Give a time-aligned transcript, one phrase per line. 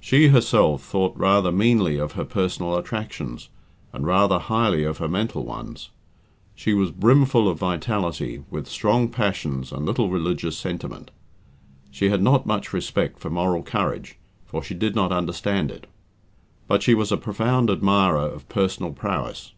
[0.00, 3.50] She herself thought rather meanly of her personal attractions,
[3.92, 5.90] and rather highly of her mental ones.
[6.54, 11.10] She was brimful of vitality, with strong passions, and little religious sentiment.
[11.90, 14.16] She had not much respect for moral courage,
[14.46, 15.86] for she did not understand it;
[16.66, 19.52] but she was a profound admirer of personal prowess.